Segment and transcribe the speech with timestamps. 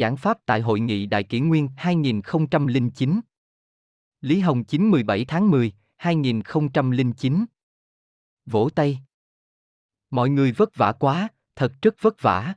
[0.00, 3.20] giảng pháp tại Hội nghị Đại Kỷ Nguyên 2009.
[4.20, 7.44] Lý Hồng 9 17 tháng 10, 2009.
[8.46, 9.00] Vỗ tay.
[10.10, 12.54] Mọi người vất vả quá, thật rất vất vả.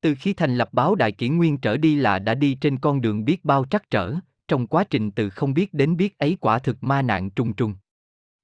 [0.00, 3.00] Từ khi thành lập báo Đại Kỷ Nguyên trở đi là đã đi trên con
[3.00, 4.14] đường biết bao trắc trở,
[4.48, 7.74] trong quá trình từ không biết đến biết ấy quả thực ma nạn trùng trùng.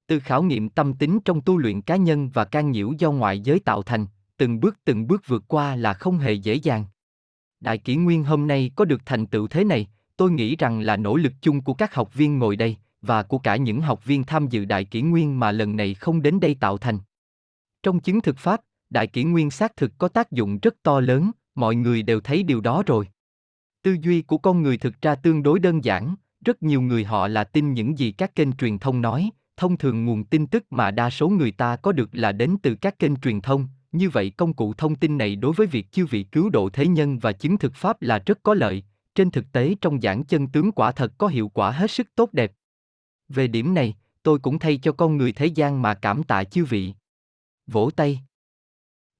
[0.07, 3.41] Từ khảo nghiệm tâm tính trong tu luyện cá nhân và can nhiễu do ngoại
[3.41, 4.07] giới tạo thành,
[4.37, 6.85] từng bước từng bước vượt qua là không hề dễ dàng.
[7.61, 9.87] Đại kỷ nguyên hôm nay có được thành tựu thế này,
[10.17, 13.39] tôi nghĩ rằng là nỗ lực chung của các học viên ngồi đây, và của
[13.39, 16.57] cả những học viên tham dự đại kỷ nguyên mà lần này không đến đây
[16.61, 16.99] tạo thành.
[17.83, 18.61] Trong chứng thực pháp,
[18.91, 22.43] đại kỷ nguyên xác thực có tác dụng rất to lớn, mọi người đều thấy
[22.43, 23.09] điều đó rồi.
[23.83, 27.29] Tư duy của con người thực ra tương đối đơn giản, rất nhiều người họ
[27.29, 30.91] là tin những gì các kênh truyền thông nói, thông thường nguồn tin tức mà
[30.91, 34.31] đa số người ta có được là đến từ các kênh truyền thông, như vậy
[34.31, 37.33] công cụ thông tin này đối với việc chư vị cứu độ thế nhân và
[37.33, 38.83] chứng thực pháp là rất có lợi,
[39.15, 42.33] trên thực tế trong giảng chân tướng quả thật có hiệu quả hết sức tốt
[42.33, 42.53] đẹp.
[43.29, 46.65] Về điểm này, tôi cũng thay cho con người thế gian mà cảm tạ chư
[46.65, 46.93] vị.
[47.67, 48.21] Vỗ tay.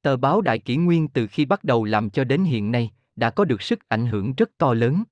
[0.03, 3.31] Tờ báo Đại Kỷ Nguyên từ khi bắt đầu làm cho đến hiện nay, đã
[3.31, 5.03] có được sức ảnh hưởng rất to lớn.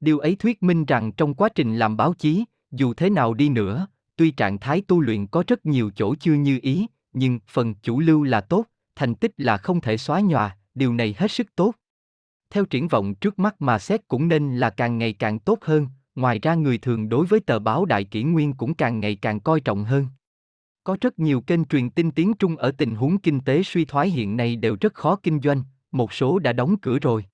[0.00, 3.48] Điều ấy thuyết minh rằng trong quá trình làm báo chí, dù thế nào đi
[3.48, 7.74] nữa, tuy trạng thái tu luyện có rất nhiều chỗ chưa như ý, nhưng phần
[7.74, 8.64] chủ lưu là tốt,
[9.00, 11.74] thành tích là không thể xóa nhòa, điều này hết sức tốt.
[12.50, 15.88] Theo triển vọng trước mắt mà xét cũng nên là càng ngày càng tốt hơn,
[16.14, 19.40] ngoài ra người thường đối với tờ báo Đại Kỷ Nguyên cũng càng ngày càng
[19.40, 20.06] coi trọng hơn.
[20.84, 24.10] Có rất nhiều kênh truyền tin tiếng Trung ở tình huống kinh tế suy thoái
[24.10, 25.62] hiện nay đều rất khó kinh doanh,
[25.92, 27.24] một số đã đóng cửa rồi.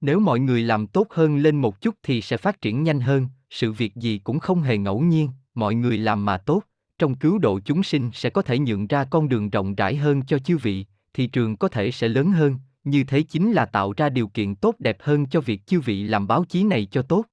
[0.00, 3.28] Nếu mọi người làm tốt hơn lên một chút thì sẽ phát triển nhanh hơn,
[3.50, 6.62] sự việc gì cũng không hề ngẫu nhiên, mọi người làm mà tốt,
[6.98, 10.22] trong cứu độ chúng sinh sẽ có thể nhượng ra con đường rộng rãi hơn
[10.22, 13.92] cho chư vị, thị trường có thể sẽ lớn hơn, như thế chính là tạo
[13.96, 17.02] ra điều kiện tốt đẹp hơn cho việc chư vị làm báo chí này cho
[17.02, 17.24] tốt.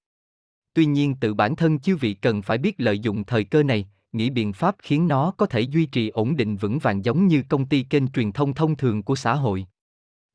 [0.73, 3.87] Tuy nhiên tự bản thân chư vị cần phải biết lợi dụng thời cơ này,
[4.11, 7.43] nghĩ biện pháp khiến nó có thể duy trì ổn định vững vàng giống như
[7.49, 9.65] công ty kênh truyền thông thông thường của xã hội.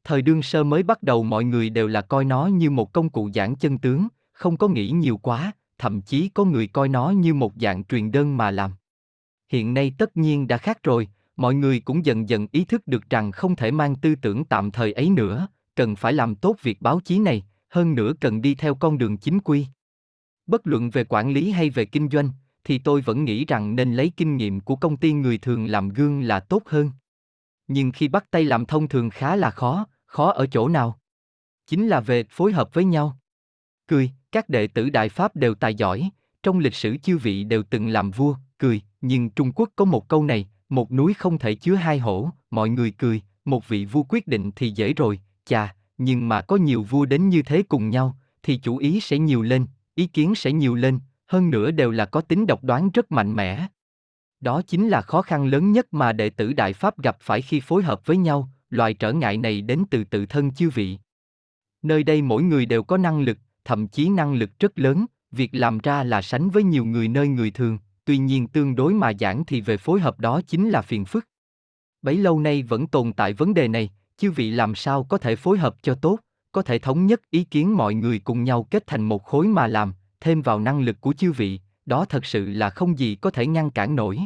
[0.04, 3.10] Thời đương sơ mới bắt đầu mọi người đều là coi nó như một công
[3.10, 7.10] cụ giảng chân tướng, không có nghĩ nhiều quá, thậm chí có người coi nó
[7.10, 8.70] như một dạng truyền đơn mà làm.
[9.50, 13.10] Hiện nay tất nhiên đã khác rồi, mọi người cũng dần dần ý thức được
[13.10, 16.82] rằng không thể mang tư tưởng tạm thời ấy nữa, cần phải làm tốt việc
[16.82, 19.66] báo chí này, hơn nữa cần đi theo con đường chính quy.
[20.46, 22.30] Bất luận về quản lý hay về kinh doanh,
[22.64, 25.88] thì tôi vẫn nghĩ rằng nên lấy kinh nghiệm của công ty người thường làm
[25.88, 26.90] gương là tốt hơn.
[27.68, 30.98] Nhưng khi bắt tay làm thông thường khá là khó, khó ở chỗ nào?
[31.66, 33.18] Chính là về phối hợp với nhau.
[33.88, 36.10] Cười, các đệ tử Đại Pháp đều tài giỏi,
[36.42, 40.08] trong lịch sử chư vị đều từng làm vua, cười, nhưng Trung Quốc có một
[40.08, 44.02] câu này, một núi không thể chứa hai hổ, mọi người cười, một vị vua
[44.08, 47.90] quyết định thì dễ rồi, chà, nhưng mà có nhiều vua đến như thế cùng
[47.90, 51.90] nhau, thì chủ ý sẽ nhiều lên, ý kiến sẽ nhiều lên, hơn nữa đều
[51.90, 53.66] là có tính độc đoán rất mạnh mẽ.
[54.40, 57.60] Đó chính là khó khăn lớn nhất mà đệ tử Đại Pháp gặp phải khi
[57.60, 60.98] phối hợp với nhau, loại trở ngại này đến từ tự thân chư vị.
[61.82, 65.50] Nơi đây mỗi người đều có năng lực, thậm chí năng lực rất lớn, việc
[65.52, 67.78] làm ra là sánh với nhiều người nơi người thường,
[68.10, 71.26] tuy nhiên tương đối mà giảng thì về phối hợp đó chính là phiền phức.
[72.02, 75.36] Bấy lâu nay vẫn tồn tại vấn đề này, chư vị làm sao có thể
[75.36, 76.18] phối hợp cho tốt,
[76.52, 79.66] có thể thống nhất ý kiến mọi người cùng nhau kết thành một khối mà
[79.66, 83.30] làm, thêm vào năng lực của chư vị, đó thật sự là không gì có
[83.30, 84.18] thể ngăn cản nổi.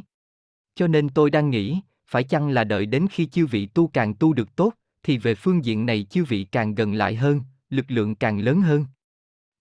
[0.75, 4.15] Cho nên tôi đang nghĩ, phải chăng là đợi đến khi chư vị tu càng
[4.15, 4.72] tu được tốt,
[5.03, 7.41] thì về phương diện này chư vị càng gần lại hơn,
[7.71, 8.87] lực lượng càng lớn hơn.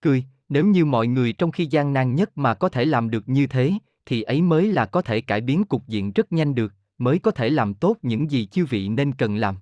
[0.02, 3.28] Cười, nếu như mọi người trong khi gian nan nhất mà có thể làm được
[3.28, 3.72] như thế,
[4.06, 7.30] thì ấy mới là có thể cải biến cục diện rất nhanh được, mới có
[7.30, 9.56] thể làm tốt những gì chư vị nên cần làm.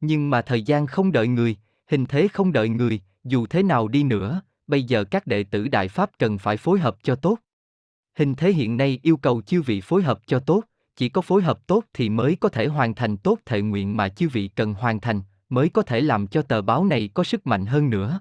[0.00, 1.56] Nhưng mà thời gian không đợi người,
[1.86, 5.68] hình thế không đợi người, dù thế nào đi nữa, bây giờ các đệ tử
[5.68, 7.38] Đại Pháp cần phải phối hợp cho tốt.
[8.14, 10.62] Hình thế hiện nay yêu cầu chư vị phối hợp cho tốt,
[10.96, 14.08] chỉ có phối hợp tốt thì mới có thể hoàn thành tốt thệ nguyện mà
[14.08, 17.46] chư vị cần hoàn thành, mới có thể làm cho tờ báo này có sức
[17.46, 18.20] mạnh hơn nữa.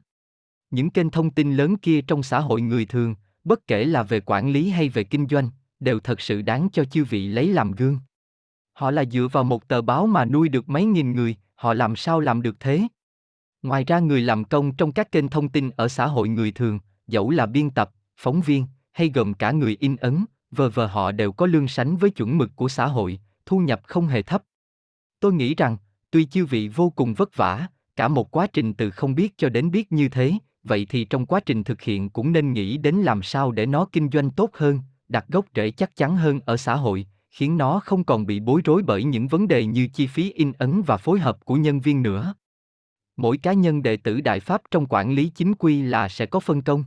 [0.71, 3.15] Những kênh thông tin lớn kia trong xã hội người thường,
[3.47, 5.49] bất kể là về quản lý hay về kinh doanh,
[5.79, 7.99] đều thật sự đáng cho chư vị lấy làm gương.
[8.73, 11.95] Họ là dựa vào một tờ báo mà nuôi được mấy nghìn người, họ làm
[11.95, 12.87] sao làm được thế?
[13.61, 16.79] Ngoài ra người làm công trong các kênh thông tin ở xã hội người thường,
[17.07, 21.11] dẫu là biên tập, phóng viên, hay gồm cả người in ấn, vờ vờ họ
[21.11, 24.43] đều có lương sánh với chuẩn mực của xã hội, thu nhập không hề thấp.
[25.19, 25.77] Tôi nghĩ rằng,
[26.11, 29.49] tuy chư vị vô cùng vất vả, cả một quá trình từ không biết cho
[29.49, 30.33] đến biết như thế,
[30.67, 33.85] vậy thì trong quá trình thực hiện cũng nên nghĩ đến làm sao để nó
[33.91, 34.79] kinh doanh tốt hơn,
[35.09, 38.61] đặt gốc rễ chắc chắn hơn ở xã hội, khiến nó không còn bị bối
[38.65, 41.79] rối bởi những vấn đề như chi phí in ấn và phối hợp của nhân
[41.79, 42.33] viên nữa.
[43.17, 46.39] mỗi cá nhân đệ tử Đại Pháp trong quản lý chính quy là sẽ có
[46.39, 46.83] phân công.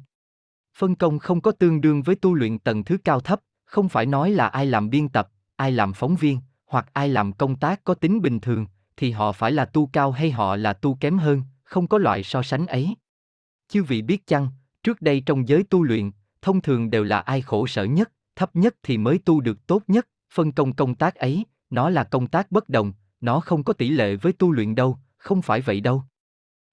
[0.77, 4.07] Phân công không có tương đương với tu luyện tầng thứ cao thấp, không phải
[4.07, 7.85] nói là ai làm biên tập, ai làm phóng viên, hoặc ai làm công tác
[7.85, 8.67] có tính bình thường,
[8.97, 12.23] thì họ phải là tu cao hay họ là tu kém hơn, không có loại
[12.23, 12.95] so sánh ấy.
[13.71, 14.49] Chư vị biết chăng,
[14.83, 16.11] trước đây trong giới tu luyện,
[16.43, 19.83] thông thường đều là ai khổ sở nhất, thấp nhất thì mới tu được tốt
[19.87, 23.73] nhất, phân công công tác ấy, nó là công tác bất đồng, nó không có
[23.73, 26.03] tỷ lệ với tu luyện đâu, không phải vậy đâu.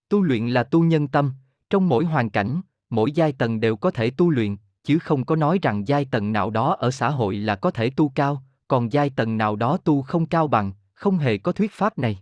[0.10, 1.34] Tu luyện là tu nhân tâm,
[1.70, 5.36] trong mỗi hoàn cảnh, mỗi giai tầng đều có thể tu luyện, chứ không có
[5.36, 8.94] nói rằng giai tầng nào đó ở xã hội là có thể tu cao, còn
[8.94, 12.20] giai tầng nào đó tu không cao bằng, không hề có thuyết pháp này.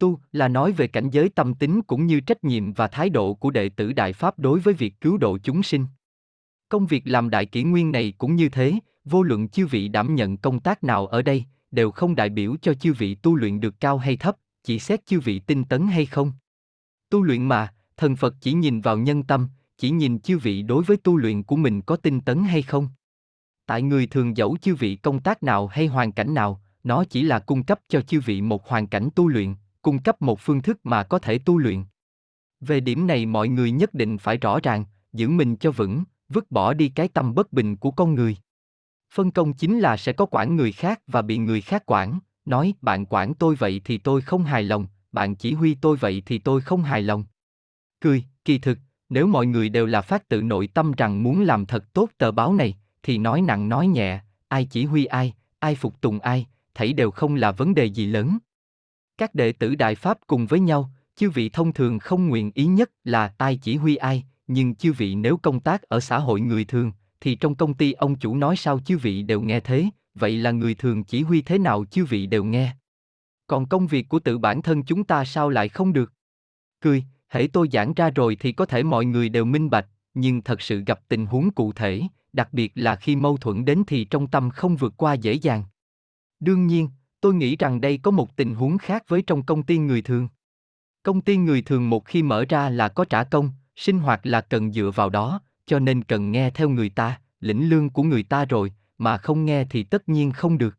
[0.00, 3.34] Tu là nói về cảnh giới tâm tính cũng như trách nhiệm và thái độ
[3.34, 5.86] của đệ tử Đại Pháp đối với việc cứu độ chúng sinh.
[6.68, 8.74] Công việc làm đại kỷ nguyên này cũng như thế,
[9.04, 12.56] vô luận chư vị đảm nhận công tác nào ở đây, đều không đại biểu
[12.62, 15.86] cho chư vị tu luyện được cao hay thấp, chỉ xét chư vị tinh tấn
[15.86, 16.32] hay không.
[17.10, 19.48] Tu luyện mà, thần Phật chỉ nhìn vào nhân tâm,
[19.78, 22.88] chỉ nhìn chư vị đối với tu luyện của mình có tinh tấn hay không.
[23.66, 27.22] Tại người thường dẫu chư vị công tác nào hay hoàn cảnh nào, nó chỉ
[27.22, 30.62] là cung cấp cho chư vị một hoàn cảnh tu luyện, cung cấp một phương
[30.62, 31.84] thức mà có thể tu luyện.
[32.60, 36.50] Về điểm này mọi người nhất định phải rõ ràng, giữ mình cho vững, vứt
[36.50, 38.36] bỏ đi cái tâm bất bình của con người.
[39.14, 42.74] Phân công chính là sẽ có quản người khác và bị người khác quản, nói
[42.80, 46.38] bạn quản tôi vậy thì tôi không hài lòng, bạn chỉ huy tôi vậy thì
[46.38, 47.24] tôi không hài lòng.
[48.00, 48.78] Cười, kỳ thực,
[49.08, 52.30] nếu mọi người đều là phát tự nội tâm rằng muốn làm thật tốt tờ
[52.30, 56.46] báo này, thì nói nặng nói nhẹ, ai chỉ huy ai, ai phục tùng ai,
[56.74, 58.38] thảy đều không là vấn đề gì lớn.
[59.20, 62.66] Các đệ tử Đại Pháp cùng với nhau, chư vị thông thường không nguyện ý
[62.66, 66.40] nhất là ai chỉ huy ai, nhưng chư vị nếu công tác ở xã hội
[66.40, 69.86] người thường, thì trong công ty ông chủ nói sao chư vị đều nghe thế,
[70.14, 72.76] vậy là người thường chỉ huy thế nào chư vị đều nghe.
[73.46, 76.12] Còn công việc của tự bản thân chúng ta sao lại không được?
[76.80, 80.42] Cười, hễ tôi giảng ra rồi thì có thể mọi người đều minh bạch, nhưng
[80.42, 82.02] thật sự gặp tình huống cụ thể,
[82.32, 85.64] đặc biệt là khi mâu thuẫn đến thì trong tâm không vượt qua dễ dàng.
[86.40, 86.88] Đương nhiên,
[87.20, 90.28] tôi nghĩ rằng đây có một tình huống khác với trong công ty người thường.
[91.02, 94.40] Công ty người thường một khi mở ra là có trả công, sinh hoạt là
[94.40, 98.22] cần dựa vào đó, cho nên cần nghe theo người ta, lĩnh lương của người
[98.22, 100.76] ta rồi, mà không nghe thì tất nhiên không được.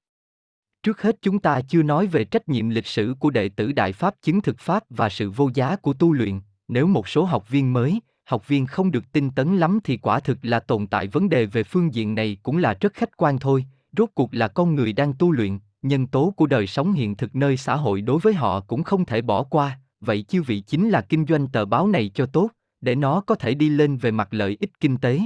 [0.84, 3.94] Trước hết chúng ta chưa nói về trách nhiệm lịch sử của đệ tử Đại
[3.94, 7.50] Pháp chứng thực Pháp và sự vô giá của tu luyện, nếu một số học
[7.50, 11.08] viên mới, học viên không được tinh tấn lắm thì quả thực là tồn tại
[11.08, 13.66] vấn đề về phương diện này cũng là rất khách quan thôi,
[13.98, 17.36] rốt cuộc là con người đang tu luyện, nhân tố của đời sống hiện thực
[17.36, 20.90] nơi xã hội đối với họ cũng không thể bỏ qua, vậy chư vị chính
[20.90, 22.50] là kinh doanh tờ báo này cho tốt,
[22.82, 25.20] để nó có thể đi lên về mặt lợi ích kinh tế.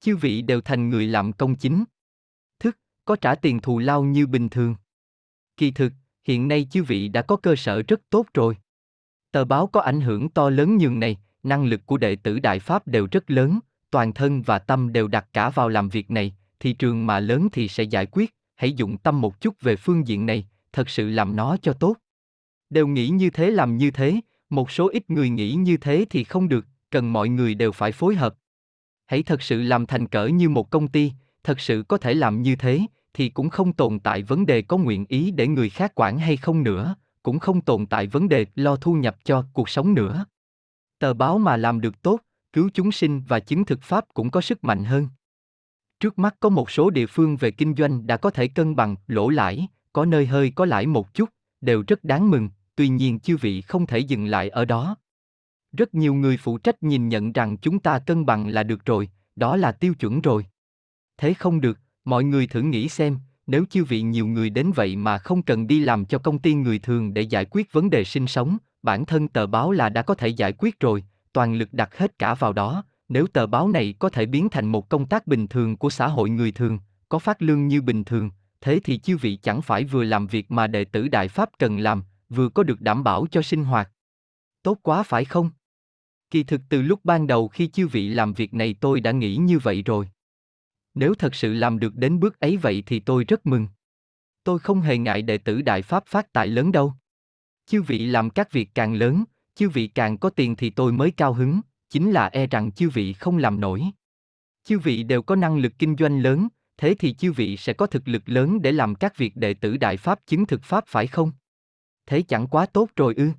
[0.00, 1.84] Chư vị đều thành người làm công chính.
[2.60, 4.74] Thức, có trả tiền thù lao như bình thường.
[5.56, 5.92] Kỳ thực,
[6.24, 8.56] hiện nay chư vị đã có cơ sở rất tốt rồi.
[9.32, 12.58] Tờ báo có ảnh hưởng to lớn nhường này, năng lực của đệ tử Đại
[12.58, 13.58] Pháp đều rất lớn,
[13.90, 17.48] toàn thân và tâm đều đặt cả vào làm việc này, thị trường mà lớn
[17.52, 21.08] thì sẽ giải quyết, hãy dụng tâm một chút về phương diện này, thật sự
[21.08, 21.96] làm nó cho tốt.
[22.70, 24.20] Đều nghĩ như thế làm như thế,
[24.50, 27.92] một số ít người nghĩ như thế thì không được, cần mọi người đều phải
[27.92, 28.34] phối hợp.
[29.06, 31.12] Hãy thật sự làm thành cỡ như một công ty,
[31.44, 32.80] thật sự có thể làm như thế,
[33.14, 36.36] thì cũng không tồn tại vấn đề có nguyện ý để người khác quản hay
[36.36, 40.24] không nữa, cũng không tồn tại vấn đề lo thu nhập cho cuộc sống nữa.
[40.98, 42.20] Tờ báo mà làm được tốt,
[42.52, 45.08] cứu chúng sinh và chứng thực pháp cũng có sức mạnh hơn.
[46.00, 48.96] Trước mắt có một số địa phương về kinh doanh đã có thể cân bằng,
[49.06, 51.28] lỗ lãi, có nơi hơi có lãi một chút,
[51.60, 54.96] đều rất đáng mừng, tuy nhiên chư vị không thể dừng lại ở đó.
[55.72, 59.08] Rất nhiều người phụ trách nhìn nhận rằng chúng ta cân bằng là được rồi,
[59.36, 60.46] đó là tiêu chuẩn rồi.
[61.16, 64.96] Thế không được, mọi người thử nghĩ xem, nếu chư vị nhiều người đến vậy
[64.96, 68.04] mà không cần đi làm cho công ty người thường để giải quyết vấn đề
[68.04, 71.72] sinh sống, bản thân tờ báo là đã có thể giải quyết rồi, toàn lực
[71.72, 75.06] đặt hết cả vào đó, nếu tờ báo này có thể biến thành một công
[75.06, 78.80] tác bình thường của xã hội người thường, có phát lương như bình thường, thế
[78.84, 82.02] thì chư vị chẳng phải vừa làm việc mà đệ tử Đại Pháp cần làm,
[82.28, 83.90] vừa có được đảm bảo cho sinh hoạt.
[84.62, 85.50] Tốt quá phải không?
[86.30, 89.36] Kỳ thực từ lúc ban đầu khi chư vị làm việc này tôi đã nghĩ
[89.36, 90.08] như vậy rồi.
[90.94, 93.68] Nếu thật sự làm được đến bước ấy vậy thì tôi rất mừng.
[94.44, 96.92] Tôi không hề ngại đệ tử Đại Pháp phát tài lớn đâu.
[97.66, 99.24] Chư vị làm các việc càng lớn,
[99.54, 102.88] chư vị càng có tiền thì tôi mới cao hứng, chính là e rằng chư
[102.88, 103.84] vị không làm nổi.
[104.64, 107.86] Chư vị đều có năng lực kinh doanh lớn, thế thì chư vị sẽ có
[107.86, 111.06] thực lực lớn để làm các việc đệ tử Đại Pháp chứng thực Pháp phải
[111.06, 111.32] không?
[112.06, 113.30] Thế chẳng quá tốt rồi ư?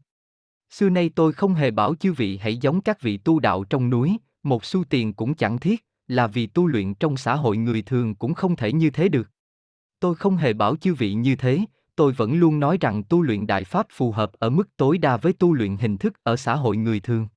[0.70, 3.90] Xưa nay tôi không hề bảo chư vị hãy giống các vị tu đạo trong
[3.90, 7.82] núi, một xu tiền cũng chẳng thiết, là vì tu luyện trong xã hội người
[7.82, 9.30] thường cũng không thể như thế được.
[10.00, 11.60] Tôi không hề bảo chư vị như thế,
[11.96, 15.18] tôi vẫn luôn nói rằng tu luyện đại pháp phù hợp ở mức tối đa
[15.18, 17.28] với tu luyện hình thức ở xã hội người thường.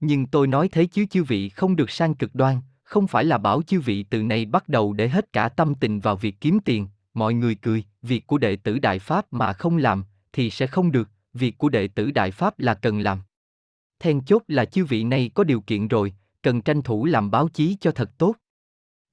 [0.00, 3.38] Nhưng tôi nói thế chứ chư vị không được sang cực đoan, không phải là
[3.38, 6.58] bảo chư vị từ nay bắt đầu để hết cả tâm tình vào việc kiếm
[6.64, 10.66] tiền, mọi người cười, việc của đệ tử đại pháp mà không làm, thì sẽ
[10.66, 13.18] không được, việc của đệ tử đại pháp là cần làm.
[14.00, 17.48] Then chốt là chư vị này có điều kiện rồi, cần tranh thủ làm báo
[17.48, 18.34] chí cho thật tốt.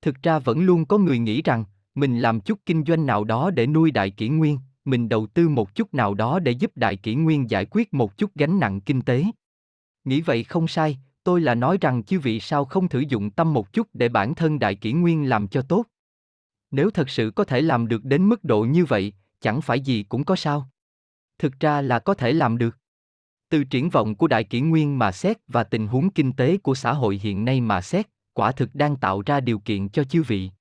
[0.02, 3.52] Thực ra vẫn luôn có người nghĩ rằng, mình làm chút kinh doanh nào đó
[3.52, 6.96] để nuôi đại kỷ nguyên, mình đầu tư một chút nào đó để giúp đại
[6.96, 9.24] kỷ nguyên giải quyết một chút gánh nặng kinh tế.
[10.04, 13.54] Nghĩ vậy không sai, tôi là nói rằng chư vị sao không thử dụng tâm
[13.54, 15.86] một chút để bản thân đại kỷ nguyên làm cho tốt.
[16.72, 20.04] Nếu thật sự có thể làm được đến mức độ như vậy, chẳng phải gì
[20.04, 20.70] cũng có sao.
[21.40, 22.78] Thực ra là có thể làm được.
[23.50, 26.76] Từ triển vọng của đại kỷ nguyên mà xét và tình huống kinh tế của
[26.76, 30.24] xã hội hiện nay mà xét, quả thực đang tạo ra điều kiện cho chư
[30.24, 30.52] vị.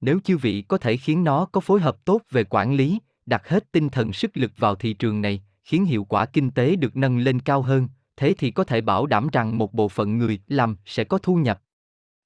[0.00, 3.48] Nếu chư vị có thể khiến nó có phối hợp tốt về quản lý, đặt
[3.48, 6.96] hết tinh thần sức lực vào thị trường này, khiến hiệu quả kinh tế được
[6.96, 10.40] nâng lên cao hơn, thế thì có thể bảo đảm rằng một bộ phận người
[10.48, 11.62] làm sẽ có thu nhập.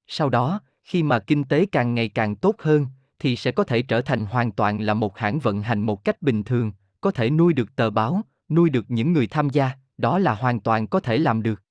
[0.07, 2.87] Sau đó, khi mà kinh tế càng ngày càng tốt hơn,
[3.19, 6.23] thì sẽ có thể trở thành hoàn toàn là một hãng vận hành một cách
[6.23, 10.19] bình thường, có thể nuôi được tờ báo, nuôi được những người tham gia, đó
[10.19, 11.63] là hoàn toàn có thể làm được.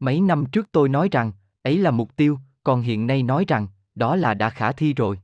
[0.00, 1.32] Mấy năm trước tôi nói rằng,
[1.62, 5.18] ấy là mục tiêu, còn hiện nay nói rằng, đó là đã khả thi rồi.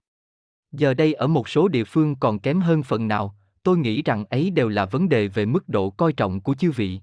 [0.73, 4.25] Giờ đây ở một số địa phương còn kém hơn phần nào, tôi nghĩ rằng
[4.25, 7.01] ấy đều là vấn đề về mức độ coi trọng của chư vị.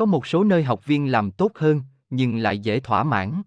[0.00, 3.42] Có một số nơi học viên làm tốt hơn, nhưng lại dễ thỏa mãn.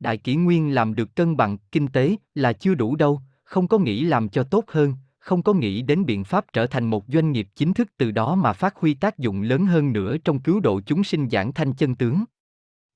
[0.00, 3.78] Đại kỷ nguyên làm được cân bằng kinh tế là chưa đủ đâu, không có
[3.78, 7.32] nghĩ làm cho tốt hơn, không có nghĩ đến biện pháp trở thành một doanh
[7.32, 10.60] nghiệp chính thức từ đó mà phát huy tác dụng lớn hơn nữa trong cứu
[10.60, 12.24] độ chúng sinh giảng thanh chân tướng.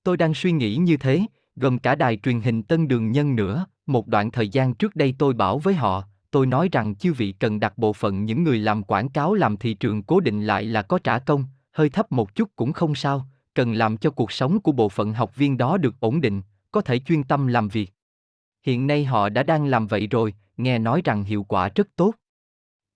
[0.02, 1.22] Tôi đang suy nghĩ như thế,
[1.56, 5.14] gồm cả đài truyền hình Tân Đường Nhân nữa, một đoạn thời gian trước đây
[5.18, 8.58] tôi bảo với họ, tôi nói rằng chư vị cần đặt bộ phận những người
[8.58, 11.44] làm quảng cáo làm thị trường cố định lại là có trả công,
[11.78, 15.12] hơi thấp một chút cũng không sao, cần làm cho cuộc sống của bộ phận
[15.12, 17.92] học viên đó được ổn định, có thể chuyên tâm làm việc.
[18.62, 22.14] Hiện nay họ đã đang làm vậy rồi, nghe nói rằng hiệu quả rất tốt.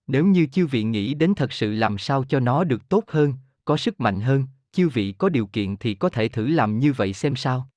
[0.07, 3.33] Nếu như chư vị nghĩ đến thật sự làm sao cho nó được tốt hơn,
[3.65, 6.93] có sức mạnh hơn, chư vị có điều kiện thì có thể thử làm như
[6.93, 7.69] vậy xem sao.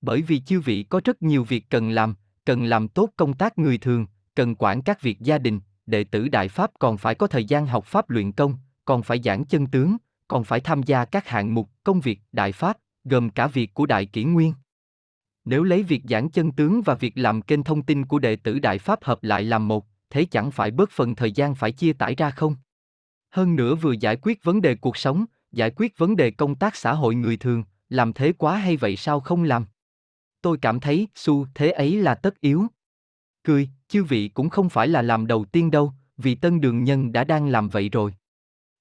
[0.00, 3.58] Bởi vì chư vị có rất nhiều việc cần làm, cần làm tốt công tác
[3.58, 7.26] người thường, cần quản các việc gia đình, đệ tử Đại Pháp còn phải có
[7.26, 9.96] thời gian học Pháp luyện công, còn phải giảng chân tướng,
[10.32, 13.86] còn phải tham gia các hạng mục công việc Đại Pháp, gồm cả việc của
[13.86, 14.54] Đại Kỷ Nguyên.
[15.44, 18.58] Nếu lấy việc giảng chân tướng và việc làm kênh thông tin của đệ tử
[18.58, 21.92] Đại Pháp hợp lại làm một, thế chẳng phải bớt phần thời gian phải chia
[21.92, 22.56] tải ra không?
[23.30, 26.76] Hơn nữa vừa giải quyết vấn đề cuộc sống, giải quyết vấn đề công tác
[26.76, 29.66] xã hội người thường, làm thế quá hay vậy sao không làm?
[30.42, 32.66] Tôi cảm thấy xu thế ấy là tất yếu.
[33.44, 37.12] Cười, chư vị cũng không phải là làm đầu tiên đâu, vì tân đường nhân
[37.12, 38.14] đã đang làm vậy rồi.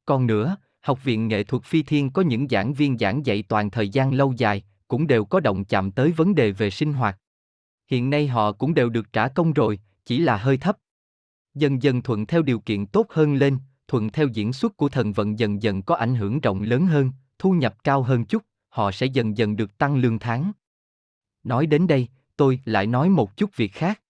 [0.05, 3.69] Còn nữa, Học viện Nghệ thuật Phi Thiên có những giảng viên giảng dạy toàn
[3.69, 7.17] thời gian lâu dài, cũng đều có động chạm tới vấn đề về sinh hoạt.
[7.87, 10.77] Hiện nay họ cũng đều được trả công rồi, chỉ là hơi thấp.
[11.53, 13.57] Dần dần thuận theo điều kiện tốt hơn lên,
[13.87, 17.11] thuận theo diễn xuất của thần vận dần dần có ảnh hưởng rộng lớn hơn,
[17.39, 20.51] thu nhập cao hơn chút, họ sẽ dần dần được tăng lương tháng.
[21.43, 22.07] Nói đến đây,
[22.37, 24.01] tôi lại nói một chút việc khác.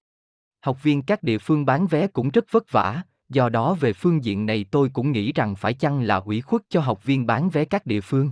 [0.61, 4.23] Học viên các địa phương bán vé cũng rất vất vả, do đó về phương
[4.23, 7.50] diện này tôi cũng nghĩ rằng phải chăng là ủy khuất cho học viên bán
[7.50, 8.31] vé các địa phương.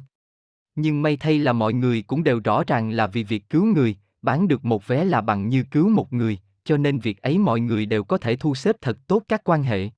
[0.76, 3.96] Nhưng may thay là mọi người cũng đều rõ ràng là vì việc cứu người,
[4.22, 7.60] bán được một vé là bằng như cứu một người, cho nên việc ấy mọi
[7.60, 9.90] người đều có thể thu xếp thật tốt các quan hệ.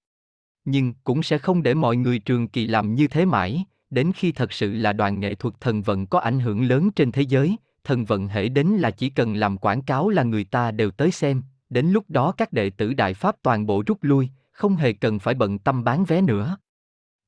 [0.66, 4.32] Nhưng cũng sẽ không để mọi người trường kỳ làm như thế mãi, đến khi
[4.32, 7.56] thật sự là đoàn nghệ thuật thần vận có ảnh hưởng lớn trên thế giới,
[7.84, 11.12] thần vận hệ đến là chỉ cần làm quảng cáo là người ta đều tới
[11.12, 14.94] xem, đến lúc đó các đệ tử Đại Pháp toàn bộ rút lui, không hề
[14.94, 16.58] cần phải bận tâm bán vé nữa.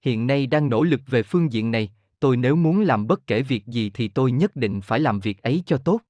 [0.01, 3.41] Hiện nay đang nỗ lực về phương diện này, tôi nếu muốn làm bất kể
[3.41, 6.01] việc gì thì tôi nhất định phải làm việc ấy cho tốt.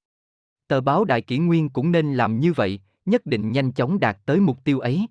[0.68, 4.18] Tờ báo Đại Kỷ Nguyên cũng nên làm như vậy, nhất định nhanh chóng đạt
[4.26, 5.08] tới mục tiêu ấy.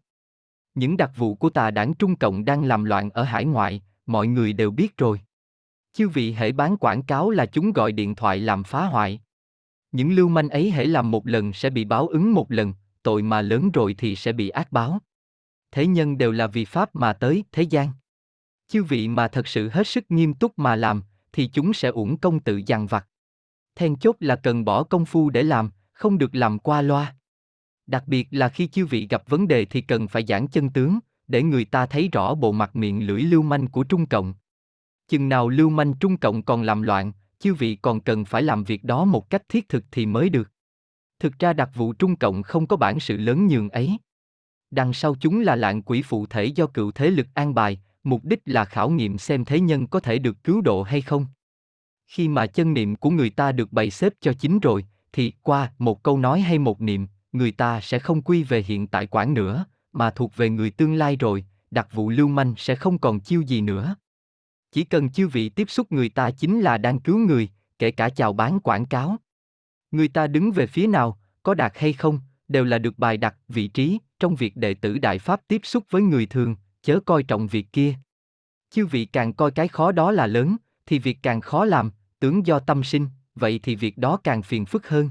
[0.74, 4.26] Những đặc vụ của tà đảng Trung Cộng đang làm loạn ở hải ngoại, mọi
[4.26, 5.20] người đều biết rồi.
[5.92, 9.20] Chư vị hãy bán quảng cáo là chúng gọi điện thoại làm phá hoại.
[9.92, 13.22] Những lưu manh ấy hãy làm một lần sẽ bị báo ứng một lần, tội
[13.22, 14.98] mà lớn rồi thì sẽ bị ác báo.
[15.72, 17.88] Thế nhân đều là vì Pháp mà tới thế gian.
[18.68, 21.02] Chư vị mà thật sự hết sức nghiêm túc mà làm,
[21.32, 23.08] thì chúng sẽ uổng công tự dằn vặt.
[23.74, 27.16] Then chốt là cần bỏ công phu để làm, không được làm qua loa.
[27.86, 30.98] Đặc biệt là khi chư vị gặp vấn đề thì cần phải giảng chân tướng,
[31.28, 34.34] để người ta thấy rõ bộ mặt miệng lưỡi lưu manh của Trung Cộng.
[35.08, 38.64] Chừng nào lưu manh Trung Cộng còn làm loạn, chư vị còn cần phải làm
[38.64, 40.50] việc đó một cách thiết thực thì mới được.
[41.18, 43.98] Thực ra đặc vụ Trung Cộng không có bản sự lớn nhường ấy
[44.72, 48.24] đằng sau chúng là lạng quỷ phụ thể do cựu thế lực an bài, mục
[48.24, 51.26] đích là khảo nghiệm xem thế nhân có thể được cứu độ hay không.
[52.06, 55.72] Khi mà chân niệm của người ta được bày xếp cho chính rồi, thì qua
[55.78, 59.34] một câu nói hay một niệm, người ta sẽ không quy về hiện tại quản
[59.34, 63.20] nữa, mà thuộc về người tương lai rồi, đặc vụ lưu manh sẽ không còn
[63.20, 63.96] chiêu gì nữa.
[64.72, 67.48] Chỉ cần chiêu vị tiếp xúc người ta chính là đang cứu người,
[67.78, 69.16] kể cả chào bán quảng cáo.
[69.90, 73.36] Người ta đứng về phía nào, có đạt hay không, đều là được bài đặt
[73.48, 77.22] vị trí trong việc đệ tử Đại Pháp tiếp xúc với người thường, chớ coi
[77.22, 77.94] trọng việc kia.
[78.70, 82.46] Chư vị càng coi cái khó đó là lớn, thì việc càng khó làm, tướng
[82.46, 85.10] do tâm sinh, vậy thì việc đó càng phiền phức hơn.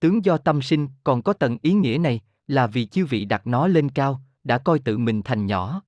[0.00, 3.46] Tướng do tâm sinh còn có tầng ý nghĩa này, là vì chư vị đặt
[3.46, 5.82] nó lên cao, đã coi tự mình thành nhỏ.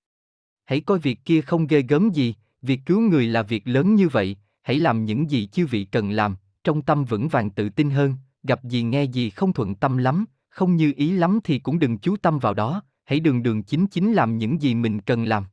[0.64, 4.08] Hãy coi việc kia không ghê gớm gì, việc cứu người là việc lớn như
[4.08, 7.90] vậy, hãy làm những gì chư vị cần làm, trong tâm vững vàng tự tin
[7.90, 10.24] hơn, gặp gì nghe gì không thuận tâm lắm,
[10.56, 13.86] không như ý lắm thì cũng đừng chú tâm vào đó, hãy đường đường chính
[13.86, 15.44] chính làm những gì mình cần làm.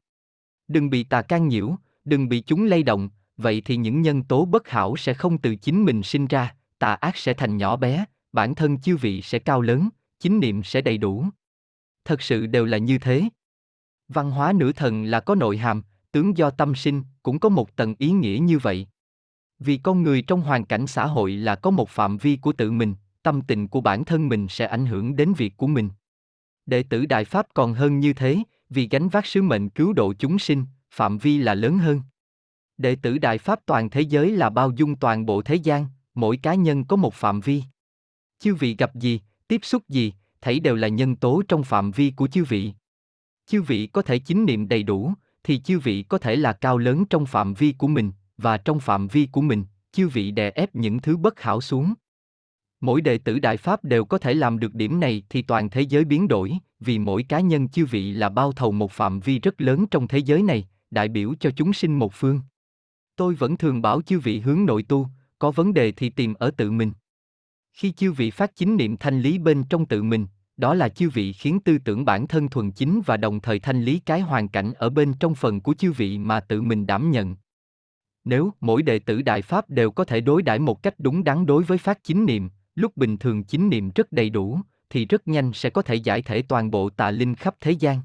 [0.68, 4.46] Đừng bị tà can nhiễu, đừng bị chúng lay động, vậy thì những nhân tố
[4.46, 8.06] bất hảo sẽ không từ chính mình sinh ra, tà ác sẽ thành nhỏ bé,
[8.32, 11.26] bản thân chư vị sẽ cao lớn, chính niệm sẽ đầy đủ.
[12.06, 13.24] Thật sự đều là như thế.
[14.08, 17.76] Văn hóa nữ thần là có nội hàm, tướng do tâm sinh, cũng có một
[17.76, 18.88] tầng ý nghĩa như vậy.
[19.60, 22.72] Vì con người trong hoàn cảnh xã hội là có một phạm vi của tự
[22.72, 25.90] mình, tâm tình của bản thân mình sẽ ảnh hưởng đến việc của mình.
[26.66, 28.38] Đệ tử Đại Pháp còn hơn như thế,
[28.70, 32.02] vì gánh vác sứ mệnh cứu độ chúng sinh, phạm vi là lớn hơn.
[32.78, 36.38] Đệ tử Đại Pháp toàn thế giới là bao dung toàn bộ thế gian, mỗi
[36.38, 37.64] cá nhân có một phạm vi.
[38.40, 42.12] Chư vị gặp gì, tiếp xúc gì, thảy đều là nhân tố trong phạm vi
[42.16, 42.74] của chư vị.
[43.48, 45.14] Chư vị có thể chính niệm đầy đủ,
[45.44, 48.80] thì chư vị có thể là cao lớn trong phạm vi của mình, và trong
[48.80, 51.94] phạm vi của mình, chư vị đè ép những thứ bất hảo xuống.
[52.84, 55.82] Mỗi đệ tử Đại Pháp đều có thể làm được điểm này thì toàn thế
[55.82, 59.40] giới biến đổi, vì mỗi cá nhân chư vị là bao thầu một phạm vi
[59.40, 62.42] rất lớn trong thế giới này, đại biểu cho chúng sinh một phương.
[63.16, 65.08] Tôi vẫn thường bảo chư vị hướng nội tu,
[65.40, 66.92] có vấn đề thì tìm ở tự mình.
[67.74, 71.10] Khi chư vị phát chính niệm thanh lý bên trong tự mình, đó là chư
[71.10, 74.48] vị khiến tư tưởng bản thân thuần chính và đồng thời thanh lý cái hoàn
[74.48, 77.36] cảnh ở bên trong phần của chư vị mà tự mình đảm nhận.
[78.26, 81.46] Nếu mỗi đệ tử Đại Pháp đều có thể đối đãi một cách đúng đắn
[81.46, 84.60] đối với phát chính niệm, lúc bình thường chính niệm rất đầy đủ,
[84.90, 88.02] thì rất nhanh sẽ có thể giải thể toàn bộ tà linh khắp thế gian.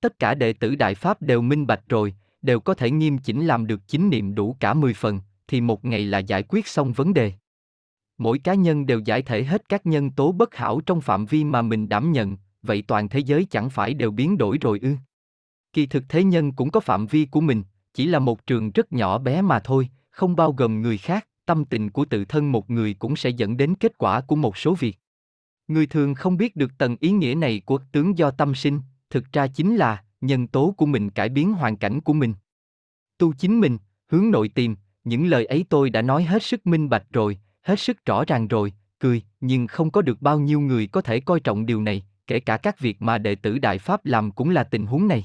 [0.00, 3.46] Tất cả đệ tử Đại Pháp đều minh bạch rồi, đều có thể nghiêm chỉnh
[3.46, 6.92] làm được chính niệm đủ cả 10 phần, thì một ngày là giải quyết xong
[6.92, 7.32] vấn đề.
[8.18, 11.44] Mỗi cá nhân đều giải thể hết các nhân tố bất hảo trong phạm vi
[11.44, 14.94] mà mình đảm nhận, vậy toàn thế giới chẳng phải đều biến đổi rồi ư?
[15.72, 17.62] Kỳ thực thế nhân cũng có phạm vi của mình,
[17.94, 21.64] chỉ là một trường rất nhỏ bé mà thôi, không bao gồm người khác, tâm
[21.64, 24.74] tình của tự thân một người cũng sẽ dẫn đến kết quả của một số
[24.74, 24.98] việc.
[25.68, 29.32] Người thường không biết được tầng ý nghĩa này của tướng do tâm sinh, thực
[29.32, 32.34] ra chính là nhân tố của mình cải biến hoàn cảnh của mình.
[33.18, 33.78] Tu chính mình,
[34.08, 37.80] hướng nội tìm, những lời ấy tôi đã nói hết sức minh bạch rồi, hết
[37.80, 41.40] sức rõ ràng rồi, cười, nhưng không có được bao nhiêu người có thể coi
[41.40, 44.64] trọng điều này, kể cả các việc mà đệ tử Đại Pháp làm cũng là
[44.64, 45.24] tình huống này.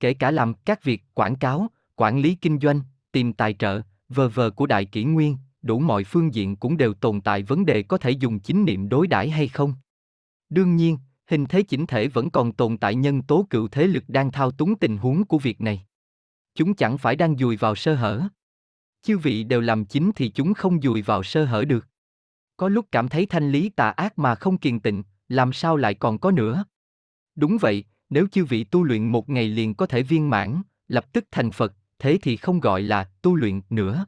[0.00, 2.80] Kể cả làm các việc quảng cáo, quản lý kinh doanh,
[3.12, 6.94] tìm tài trợ, vờ vờ của đại kỷ nguyên, đủ mọi phương diện cũng đều
[6.94, 9.74] tồn tại vấn đề có thể dùng chính niệm đối đãi hay không.
[10.48, 14.04] Đương nhiên, hình thế chỉnh thể vẫn còn tồn tại nhân tố cựu thế lực
[14.08, 15.86] đang thao túng tình huống của việc này.
[16.54, 18.22] Chúng chẳng phải đang dùi vào sơ hở.
[19.02, 21.86] Chư vị đều làm chính thì chúng không dùi vào sơ hở được.
[22.56, 25.94] Có lúc cảm thấy thanh lý tà ác mà không kiền tịnh, làm sao lại
[25.94, 26.64] còn có nữa?
[27.34, 31.12] Đúng vậy, nếu chư vị tu luyện một ngày liền có thể viên mãn, lập
[31.12, 34.06] tức thành Phật, thế thì không gọi là tu luyện nữa.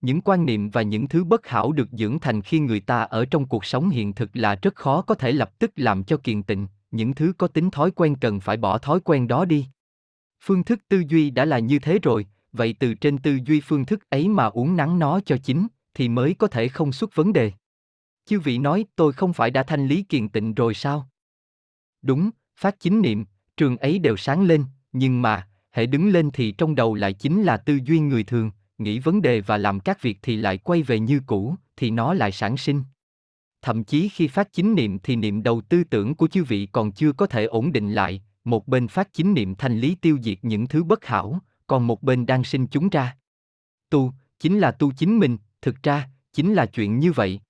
[0.00, 3.24] Những quan niệm và những thứ bất hảo được dưỡng thành khi người ta ở
[3.24, 6.42] trong cuộc sống hiện thực là rất khó có thể lập tức làm cho kiền
[6.42, 9.66] tịnh, những thứ có tính thói quen cần phải bỏ thói quen đó đi.
[10.42, 13.84] Phương thức tư duy đã là như thế rồi, vậy từ trên tư duy phương
[13.84, 17.32] thức ấy mà uống nắng nó cho chính, thì mới có thể không xuất vấn
[17.32, 17.52] đề.
[18.26, 21.08] Chư vị nói tôi không phải đã thanh lý kiền tịnh rồi sao?
[22.02, 23.24] Đúng, phát chính niệm,
[23.56, 27.42] trường ấy đều sáng lên, nhưng mà, hệ đứng lên thì trong đầu lại chính
[27.42, 30.82] là tư duy người thường, nghĩ vấn đề và làm các việc thì lại quay
[30.82, 32.82] về như cũ, thì nó lại sản sinh.
[33.62, 36.92] Thậm chí khi phát chính niệm thì niệm đầu tư tưởng của chư vị còn
[36.92, 40.38] chưa có thể ổn định lại, một bên phát chính niệm thanh lý tiêu diệt
[40.42, 43.16] những thứ bất hảo, còn một bên đang sinh chúng ra.
[43.90, 47.40] Tu, chính là tu chính mình, thực ra, chính là chuyện như vậy.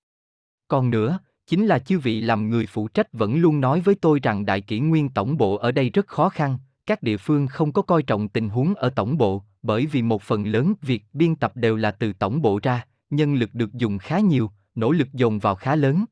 [0.69, 4.21] Còn nữa, chính là chư vị làm người phụ trách vẫn luôn nói với tôi
[4.23, 6.59] rằng đại kỷ nguyên tổng bộ ở đây rất khó khăn,
[6.91, 10.23] các địa phương không có coi trọng tình huống ở tổng bộ, bởi vì một
[10.23, 13.99] phần lớn việc biên tập đều là từ tổng bộ ra, nhân lực được dùng
[13.99, 16.05] khá nhiều, nỗ lực dồn vào khá lớn.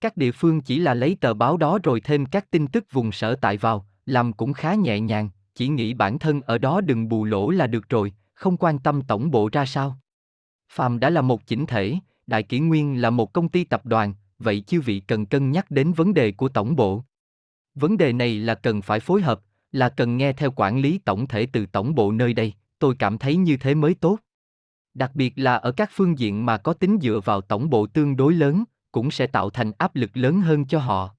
[0.00, 3.12] Các địa phương chỉ là lấy tờ báo đó rồi thêm các tin tức vùng
[3.12, 7.08] sở tại vào, làm cũng khá nhẹ nhàng, chỉ nghĩ bản thân ở đó đừng
[7.08, 9.98] bù lỗ là được rồi, không quan tâm tổng bộ ra sao.
[10.72, 11.94] Phàm đã là một chỉnh thể,
[12.26, 15.70] Đại Kỷ Nguyên là một công ty tập đoàn, vậy chư vị cần cân nhắc
[15.70, 17.02] đến vấn đề của tổng bộ.
[17.74, 19.40] Vấn đề này là cần phải phối hợp,
[19.72, 23.18] là cần nghe theo quản lý tổng thể từ tổng bộ nơi đây, tôi cảm
[23.18, 24.18] thấy như thế mới tốt.
[24.94, 28.16] Đặc biệt là ở các phương diện mà có tính dựa vào tổng bộ tương
[28.16, 31.14] đối lớn, cũng sẽ tạo thành áp lực lớn hơn cho họ.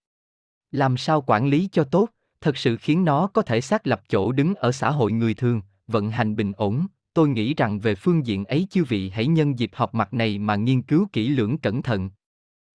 [0.72, 2.10] Làm sao quản lý cho tốt,
[2.42, 5.62] thật sự khiến nó có thể xác lập chỗ đứng ở xã hội người thường,
[5.88, 6.86] vận hành bình ổn.
[7.14, 10.40] Tôi nghĩ rằng về phương diện ấy chư vị hãy nhân dịp họp mặt này
[10.40, 12.10] mà nghiên cứu kỹ lưỡng cẩn thận.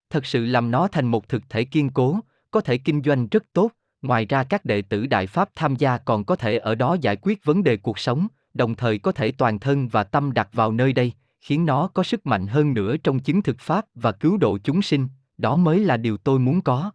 [0.09, 2.19] Thật sự làm nó thành một thực thể kiên cố,
[2.51, 5.97] có thể kinh doanh rất tốt, ngoài ra các đệ tử Đại Pháp tham gia
[5.97, 9.31] còn có thể ở đó giải quyết vấn đề cuộc sống, đồng thời có thể
[9.31, 12.97] toàn thân và tâm đặt vào nơi đây, khiến nó có sức mạnh hơn nữa
[12.97, 15.07] trong chứng thực Pháp và cứu độ chúng sinh,
[15.37, 16.91] đó mới là điều tôi muốn có.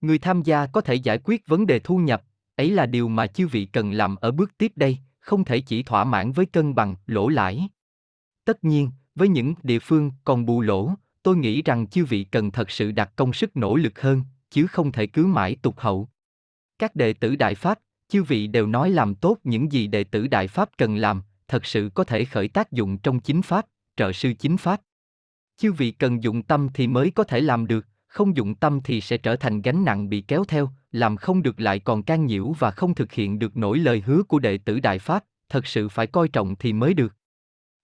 [0.00, 2.22] Người tham gia có thể giải quyết vấn đề thu nhập,
[2.56, 5.82] ấy là điều mà chư vị cần làm ở bước tiếp đây, không thể chỉ
[5.82, 7.68] thỏa mãn với cân bằng, lỗ lãi.
[8.44, 10.90] Tất nhiên, với những địa phương còn bù lỗ,
[11.22, 14.66] tôi nghĩ rằng chư vị cần thật sự đặt công sức nỗ lực hơn, chứ
[14.66, 16.08] không thể cứ mãi tục hậu.
[16.78, 20.26] Các đệ tử Đại Pháp, chư vị đều nói làm tốt những gì đệ tử
[20.26, 24.12] Đại Pháp cần làm, thật sự có thể khởi tác dụng trong chính Pháp, trợ
[24.12, 24.80] sư chính Pháp.
[25.56, 29.00] Chư vị cần dụng tâm thì mới có thể làm được, không dụng tâm thì
[29.00, 32.52] sẽ trở thành gánh nặng bị kéo theo, làm không được lại còn can nhiễu
[32.58, 35.88] và không thực hiện được nổi lời hứa của đệ tử Đại Pháp, thật sự
[35.88, 37.14] phải coi trọng thì mới được.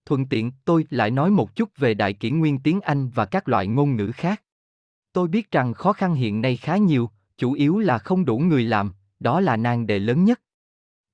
[0.07, 3.49] Thuận tiện, tôi lại nói một chút về đại kỷ nguyên tiếng Anh và các
[3.49, 4.43] loại ngôn ngữ khác.
[5.13, 7.11] Tôi biết rằng khó khăn hiện nay khá nhiều,
[7.43, 10.41] chủ yếu là không đủ người làm, đó là nan đề lớn nhất.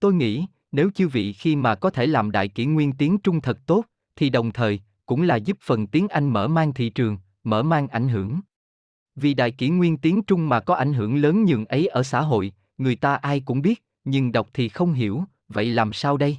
[0.00, 3.40] Tôi nghĩ, nếu chư vị khi mà có thể làm đại kỷ nguyên tiếng Trung
[3.40, 3.84] thật tốt,
[4.16, 7.88] thì đồng thời, cũng là giúp phần tiếng Anh mở mang thị trường, mở mang
[7.88, 8.40] ảnh hưởng.
[9.16, 12.20] Vì đại kỷ nguyên tiếng Trung mà có ảnh hưởng lớn nhường ấy ở xã
[12.20, 16.38] hội, người ta ai cũng biết, nhưng đọc thì không hiểu, vậy làm sao đây?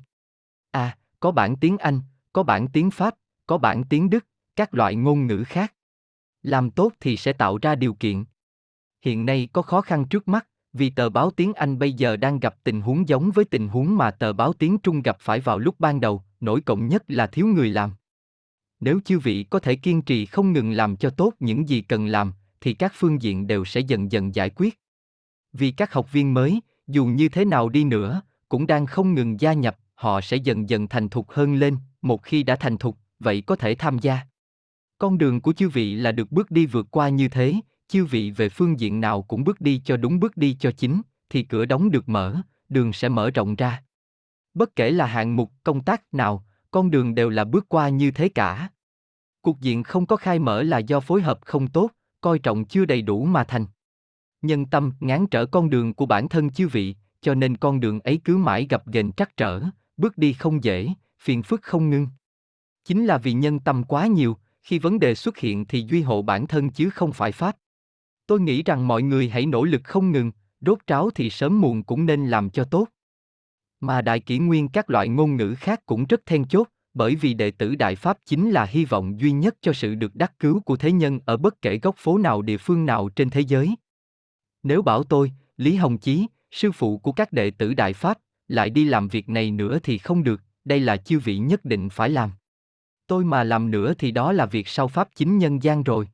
[0.72, 2.02] À, có bản tiếng Anh,
[2.34, 3.16] có bản tiếng Pháp,
[3.48, 4.26] có bản tiếng Đức,
[4.56, 5.74] các loại ngôn ngữ khác.
[6.44, 8.24] Làm tốt thì sẽ tạo ra điều kiện.
[9.02, 12.40] Hiện nay có khó khăn trước mắt, vì tờ báo tiếng Anh bây giờ đang
[12.40, 15.60] gặp tình huống giống với tình huống mà tờ báo tiếng Trung gặp phải vào
[15.60, 17.92] lúc ban đầu, nổi cộng nhất là thiếu người làm.
[18.80, 22.06] Nếu chư vị có thể kiên trì không ngừng làm cho tốt những gì cần
[22.06, 24.80] làm, thì các phương diện đều sẽ dần dần giải quyết.
[25.54, 29.40] Vì các học viên mới, dù như thế nào đi nữa, cũng đang không ngừng
[29.40, 32.98] gia nhập, họ sẽ dần dần thành thục hơn lên, một khi đã thành thục,
[33.20, 34.20] vậy có thể tham gia.
[34.98, 37.54] Con đường của chư vị là được bước đi vượt qua như thế,
[37.90, 41.02] chư vị về phương diện nào cũng bước đi cho đúng bước đi cho chính,
[41.30, 43.84] thì cửa đóng được mở, đường sẽ mở rộng ra.
[44.54, 48.12] Bất kể là hạng mục công tác nào, con đường đều là bước qua như
[48.12, 48.70] thế cả.
[49.42, 52.86] Cuộc diện không có khai mở là do phối hợp không tốt, coi trọng chưa
[52.86, 53.66] đầy đủ mà thành.
[54.42, 58.00] Nhân tâm ngán trở con đường của bản thân chư vị, cho nên con đường
[58.00, 59.62] ấy cứ mãi gặp ghềnh trắc trở,
[59.98, 60.88] bước đi không dễ,
[61.22, 62.08] phiền phức không ngưng.
[62.86, 66.22] Chính là vì nhân tâm quá nhiều, khi vấn đề xuất hiện thì duy hộ
[66.22, 67.58] bản thân chứ không phải pháp.
[68.30, 71.84] Tôi nghĩ rằng mọi người hãy nỗ lực không ngừng, rốt ráo thì sớm muộn
[71.84, 72.88] cũng nên làm cho tốt.
[73.80, 77.34] Mà đại kỷ nguyên các loại ngôn ngữ khác cũng rất then chốt, bởi vì
[77.34, 80.60] đệ tử Đại Pháp chính là hy vọng duy nhất cho sự được đắc cứu
[80.60, 83.76] của thế nhân ở bất kể góc phố nào địa phương nào trên thế giới.
[84.64, 88.70] Nếu bảo tôi, Lý Hồng Chí, sư phụ của các đệ tử Đại Pháp, lại
[88.70, 92.10] đi làm việc này nữa thì không được, đây là chiêu vị nhất định phải
[92.10, 92.32] làm.
[93.08, 96.08] Tôi mà làm nữa thì đó là việc sau Pháp chính nhân gian rồi.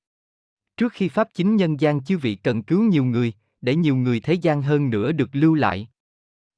[0.77, 4.19] Trước khi Pháp chính nhân gian chư vị cần cứu nhiều người, để nhiều người
[4.19, 5.87] thế gian hơn nữa được lưu lại.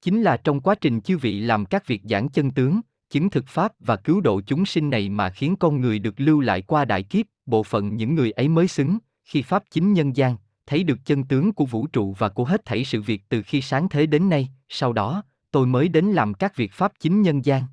[0.02, 3.48] Chính là trong quá trình chư vị làm các việc giảng chân tướng, chứng thực
[3.48, 6.86] Pháp và cứu độ chúng sinh này mà khiến con người được lưu lại qua
[6.86, 10.84] đại kiếp, bộ phận những người ấy mới xứng, khi Pháp chính nhân gian, thấy
[10.84, 13.90] được chân tướng của vũ trụ và của hết thảy sự việc từ khi sáng
[13.90, 17.64] thế đến nay, sau đó, tôi mới đến làm các việc Pháp chính nhân gian.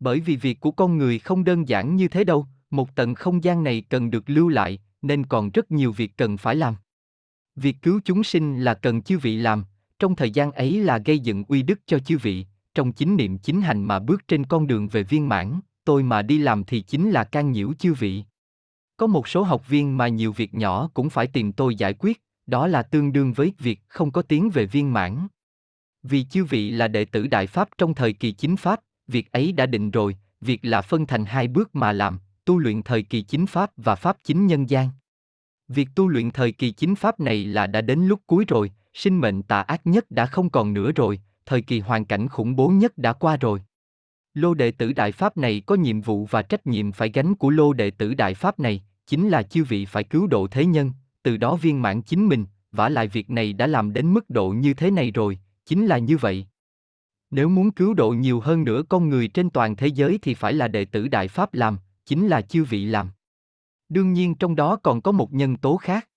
[0.00, 3.44] Bởi vì việc của con người không đơn giản như thế đâu, một tầng không
[3.44, 6.74] gian này cần được lưu lại, nên còn rất nhiều việc cần phải làm.
[7.56, 9.64] Việc cứu chúng sinh là cần chư vị làm,
[9.98, 13.38] trong thời gian ấy là gây dựng uy đức cho chư vị, trong chính niệm
[13.38, 16.80] chính hành mà bước trên con đường về viên mãn, tôi mà đi làm thì
[16.80, 18.24] chính là can nhiễu chư vị.
[18.96, 22.22] Có một số học viên mà nhiều việc nhỏ cũng phải tìm tôi giải quyết,
[22.46, 25.26] đó là tương đương với việc không có tiếng về viên mãn.
[26.02, 29.52] Vì chư vị là đệ tử Đại Pháp trong thời kỳ chính Pháp, việc ấy
[29.52, 33.22] đã định rồi, việc là phân thành hai bước mà làm, tu luyện thời kỳ
[33.22, 34.88] chính Pháp và Pháp chính nhân gian.
[35.68, 39.20] Việc tu luyện thời kỳ chính Pháp này là đã đến lúc cuối rồi, sinh
[39.20, 42.68] mệnh tà ác nhất đã không còn nữa rồi, thời kỳ hoàn cảnh khủng bố
[42.68, 43.62] nhất đã qua rồi.
[44.34, 47.50] Lô đệ tử Đại Pháp này có nhiệm vụ và trách nhiệm phải gánh của
[47.50, 50.92] lô đệ tử Đại Pháp này, chính là chư vị phải cứu độ thế nhân,
[51.22, 54.50] từ đó viên mãn chính mình, vả lại việc này đã làm đến mức độ
[54.50, 56.46] như thế này rồi, chính là như vậy.
[57.30, 60.52] Nếu muốn cứu độ nhiều hơn nữa con người trên toàn thế giới thì phải
[60.52, 63.10] là đệ tử Đại Pháp làm, chính là chư vị làm.
[63.88, 66.08] Đương nhiên trong đó còn có một nhân tố khác.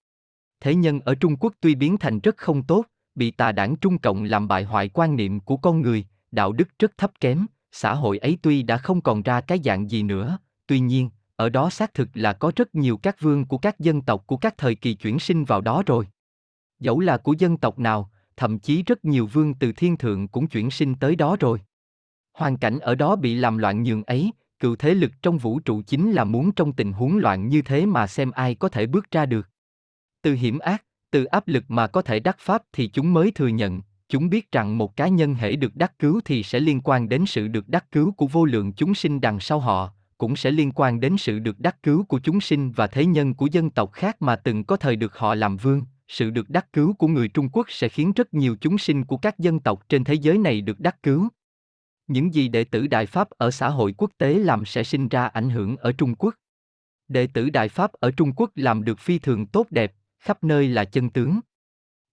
[0.60, 3.98] Thế nhân ở Trung Quốc tuy biến thành rất không tốt, bị tà đảng Trung
[3.98, 7.94] Cộng làm bại hoại quan niệm của con người, đạo đức rất thấp kém, xã
[7.94, 11.70] hội ấy tuy đã không còn ra cái dạng gì nữa, tuy nhiên, ở đó
[11.70, 14.76] xác thực là có rất nhiều các vương của các dân tộc của các thời
[14.76, 16.08] kỳ chuyển sinh vào đó rồi.
[16.80, 20.48] Dẫu là của dân tộc nào, thậm chí rất nhiều vương từ thiên thượng cũng
[20.48, 21.62] chuyển sinh tới đó rồi.
[22.34, 25.82] Hoàn cảnh ở đó bị làm loạn nhường ấy, cựu thế lực trong vũ trụ
[25.82, 29.12] chính là muốn trong tình huống loạn như thế mà xem ai có thể bước
[29.12, 29.50] ra được.
[30.22, 33.48] Từ hiểm ác, từ áp lực mà có thể đắc pháp thì chúng mới thừa
[33.48, 37.10] nhận, chúng biết rằng một cá nhân hễ được đắc cứu thì sẽ liên quan
[37.10, 40.52] đến sự được đắc cứu của vô lượng chúng sinh đằng sau họ, cũng sẽ
[40.52, 43.70] liên quan đến sự được đắc cứu của chúng sinh và thế nhân của dân
[43.70, 47.08] tộc khác mà từng có thời được họ làm vương, sự được đắc cứu của
[47.08, 50.14] người Trung Quốc sẽ khiến rất nhiều chúng sinh của các dân tộc trên thế
[50.14, 51.28] giới này được đắc cứu.
[52.08, 55.26] Những gì đệ tử Đại Pháp ở xã hội quốc tế làm sẽ sinh ra
[55.26, 56.36] ảnh hưởng ở Trung Quốc.
[57.08, 60.68] Đệ tử Đại Pháp ở Trung Quốc làm được phi thường tốt đẹp, khắp nơi
[60.68, 61.40] là chân tướng.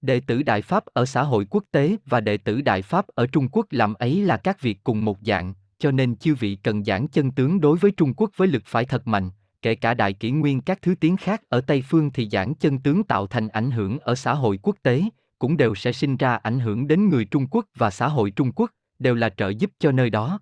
[0.01, 3.27] Đệ tử Đại Pháp ở xã hội quốc tế và đệ tử Đại Pháp ở
[3.27, 6.85] Trung Quốc làm ấy là các việc cùng một dạng, cho nên chư vị cần
[6.85, 9.31] giảng chân tướng đối với Trung Quốc với lực phải thật mạnh,
[9.63, 12.79] kể cả đại kỷ nguyên các thứ tiếng khác ở Tây Phương thì giảng chân
[12.79, 15.03] tướng tạo thành ảnh hưởng ở xã hội quốc tế,
[15.39, 18.53] cũng đều sẽ sinh ra ảnh hưởng đến người Trung Quốc và xã hội Trung
[18.53, 20.41] Quốc, đều là trợ giúp cho nơi đó.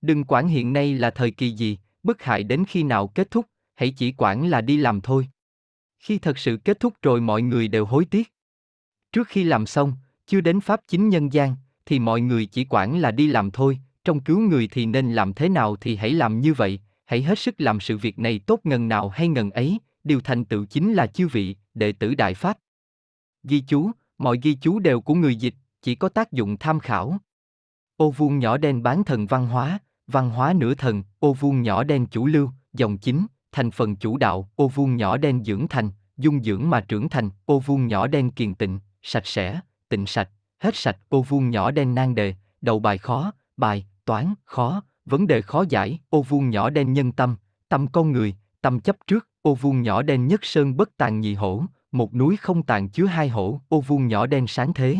[0.00, 3.46] Đừng quản hiện nay là thời kỳ gì, bất hại đến khi nào kết thúc,
[3.74, 5.28] hãy chỉ quản là đi làm thôi.
[5.98, 8.32] Khi thật sự kết thúc rồi mọi người đều hối tiếc.
[9.12, 9.92] Trước khi làm xong,
[10.26, 13.78] chưa đến pháp chính nhân gian, thì mọi người chỉ quản là đi làm thôi,
[14.04, 17.38] trong cứu người thì nên làm thế nào thì hãy làm như vậy, hãy hết
[17.38, 20.92] sức làm sự việc này tốt ngần nào hay ngần ấy, điều thành tựu chính
[20.92, 22.58] là chư vị, đệ tử Đại Pháp.
[23.42, 27.18] Ghi chú, mọi ghi chú đều của người dịch, chỉ có tác dụng tham khảo.
[27.96, 31.84] Ô vuông nhỏ đen bán thần văn hóa, văn hóa nửa thần, ô vuông nhỏ
[31.84, 35.90] đen chủ lưu, dòng chính, thành phần chủ đạo, ô vuông nhỏ đen dưỡng thành,
[36.16, 40.30] dung dưỡng mà trưởng thành, ô vuông nhỏ đen kiền tịnh, sạch sẽ, tịnh sạch,
[40.58, 45.26] hết sạch, ô vuông nhỏ đen nan đề, đầu bài khó, bài, toán, khó, vấn
[45.26, 47.36] đề khó giải, ô vuông nhỏ đen nhân tâm,
[47.68, 51.34] tâm con người, tâm chấp trước, ô vuông nhỏ đen nhất sơn bất tàn nhị
[51.34, 54.96] hổ, một núi không tàn chứa hai hổ, ô vuông nhỏ đen sáng thế.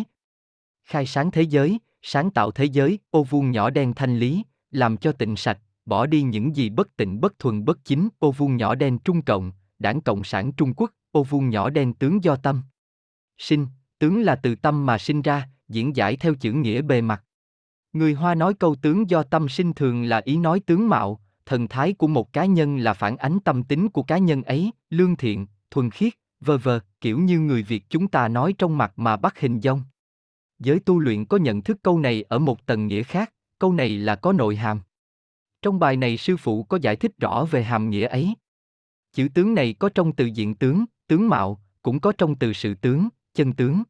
[0.85, 4.97] Khai sáng thế giới, sáng tạo thế giới, ô vuông nhỏ đen thanh lý, làm
[4.97, 8.57] cho tịnh sạch, bỏ đi những gì bất tịnh bất thuần bất chính, ô vuông
[8.57, 12.37] nhỏ đen trung cộng, đảng Cộng sản Trung Quốc, ô vuông nhỏ đen tướng do
[12.37, 12.63] tâm.
[13.39, 13.67] Sinh,
[13.99, 17.25] tướng là từ tâm mà sinh ra, diễn giải theo chữ nghĩa bề mặt.
[17.93, 21.69] Người Hoa nói câu tướng do tâm sinh thường là ý nói tướng mạo, thần
[21.69, 25.17] thái của một cá nhân là phản ánh tâm tính của cá nhân ấy, lương
[25.17, 29.17] thiện, thuần khiết, vờ vờ, kiểu như người Việt chúng ta nói trong mặt mà
[29.17, 29.83] bắt hình dông.
[30.65, 33.89] Giới tu luyện có nhận thức câu này ở một tầng nghĩa khác, câu này
[33.89, 34.81] là có nội hàm.
[35.63, 38.35] Trong bài này sư phụ có giải thích rõ về hàm nghĩa ấy.
[39.13, 42.75] Chữ tướng này có trong từ diện tướng, tướng mạo, cũng có trong từ sự
[42.75, 43.83] tướng, chân tướng.